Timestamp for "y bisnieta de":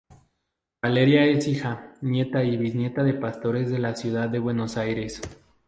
2.43-3.13